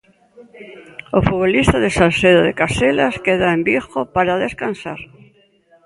[1.17, 4.99] O futbolista de Salceda de Caselas queda en Vigo para descansar.